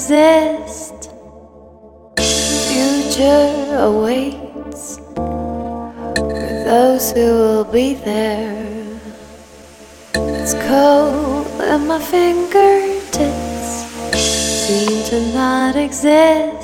exist. 0.00 1.10
Future 2.68 3.76
awaits 3.80 4.96
for 5.14 5.92
those 6.64 7.12
who 7.12 7.26
will 7.40 7.64
be 7.64 7.92
there. 7.92 8.98
It's 10.14 10.54
cold 10.54 11.46
and 11.60 11.86
my 11.86 11.98
fingertips 11.98 13.68
seem 14.16 15.04
to 15.10 15.34
not 15.34 15.76
exist. 15.76 16.59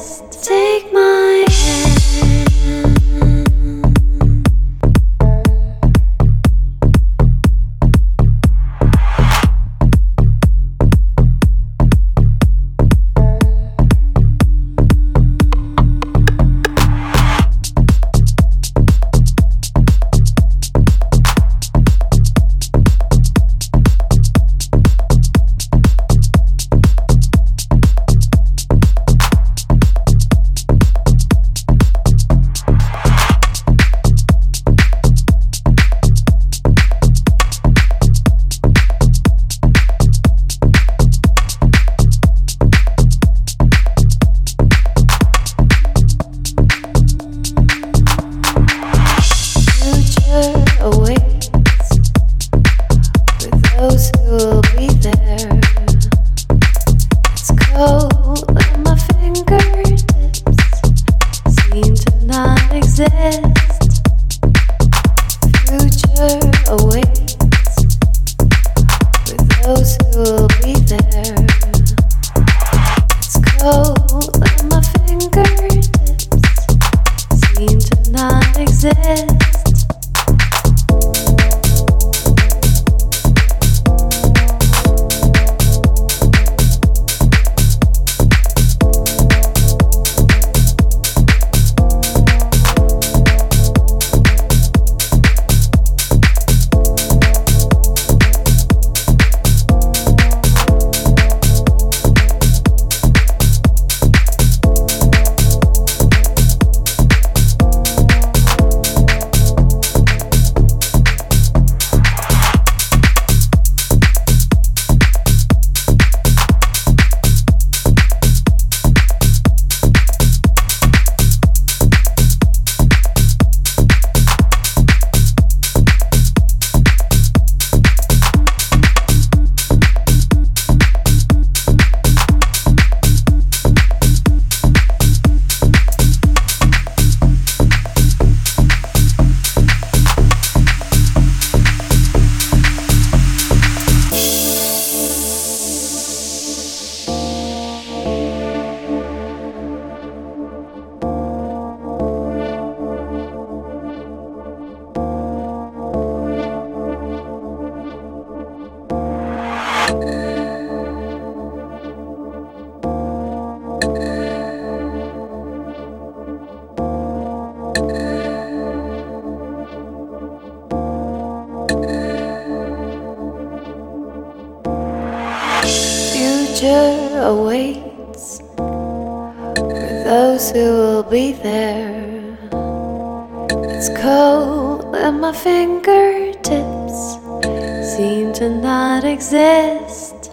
exist. 189.26 190.30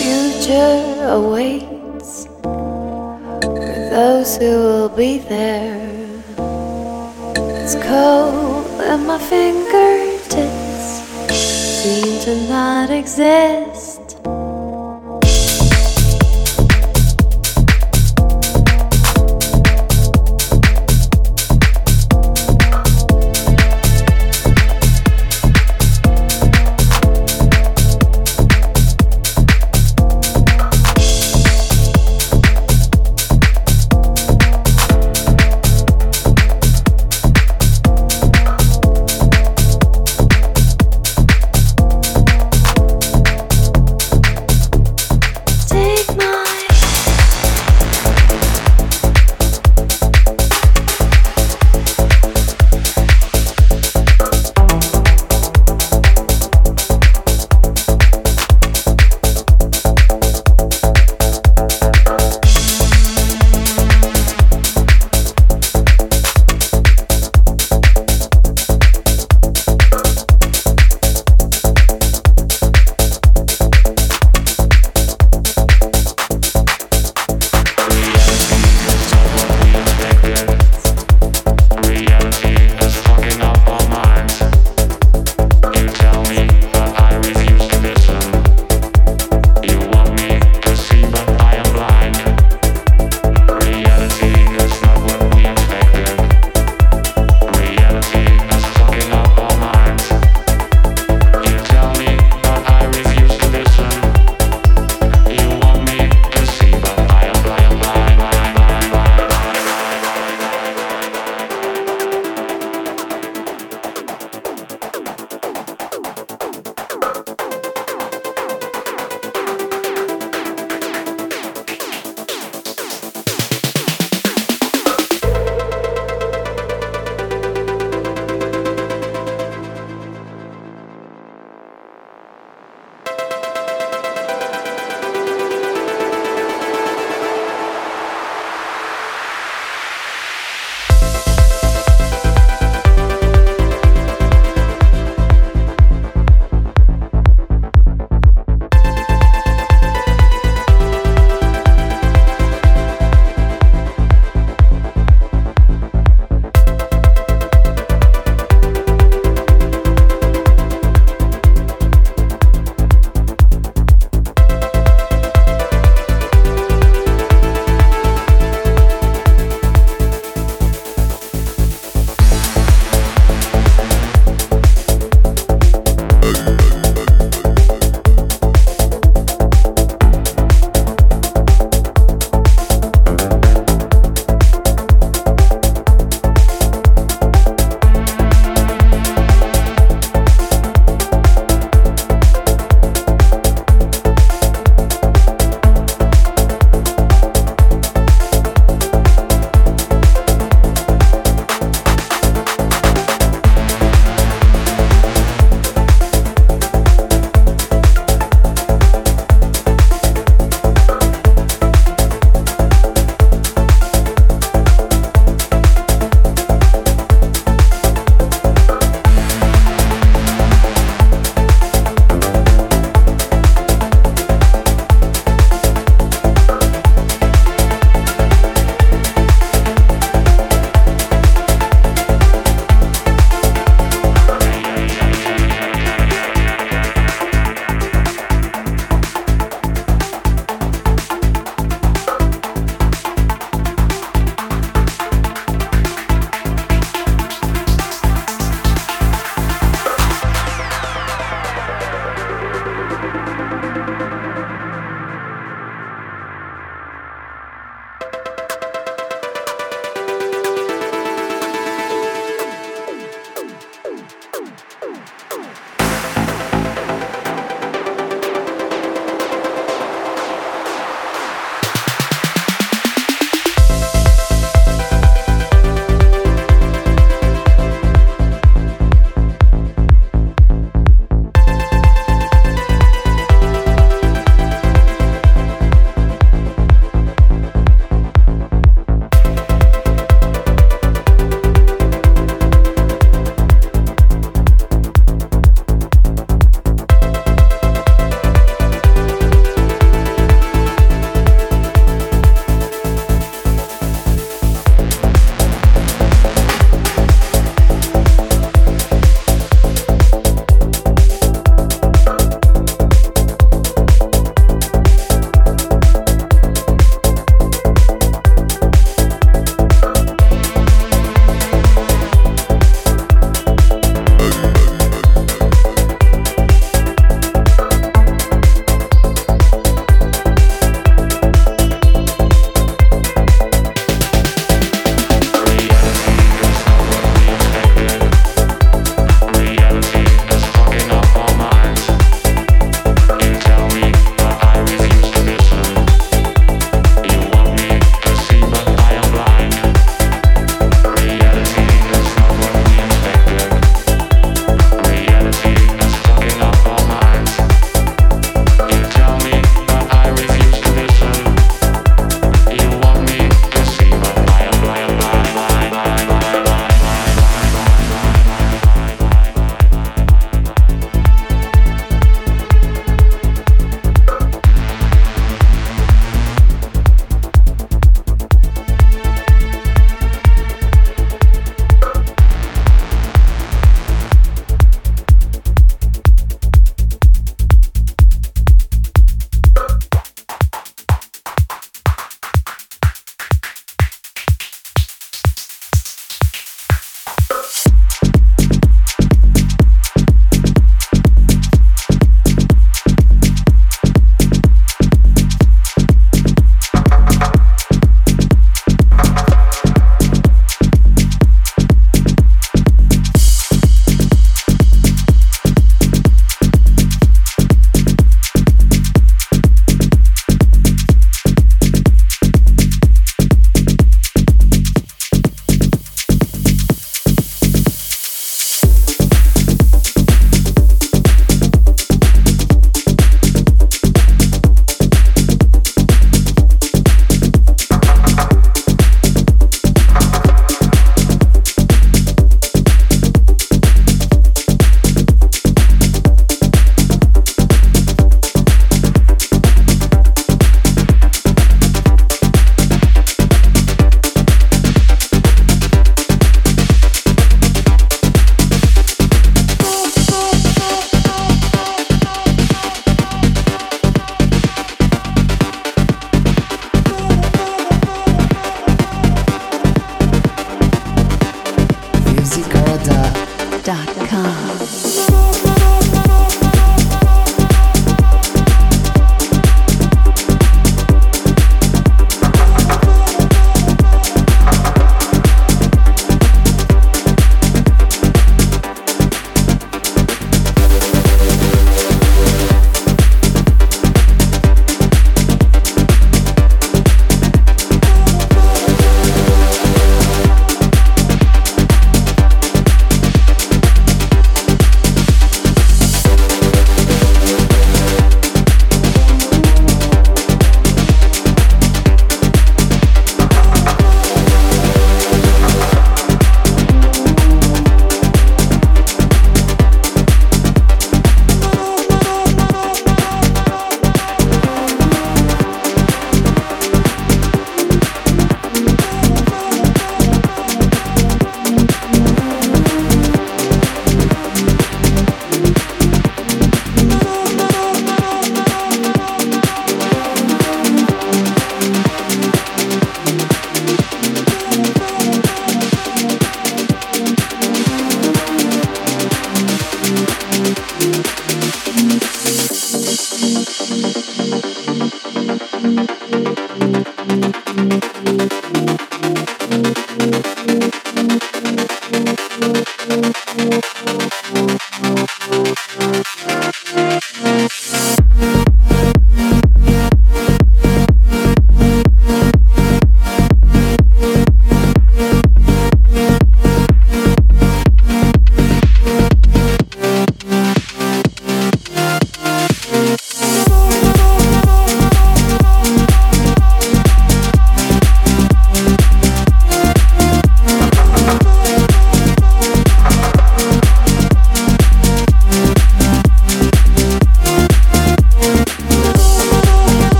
Future 0.00 1.06
awaits 1.08 2.26
for 2.42 3.20
those 3.94 4.36
who 4.38 4.50
will 4.50 4.88
be 4.88 5.18
there. 5.18 5.78
It's 7.62 7.76
cold 7.76 8.66
and 8.80 9.06
my 9.06 9.18
fingertips 9.18 10.88
seem 11.80 12.20
to 12.26 12.48
not 12.48 12.90
exist. 12.90 13.77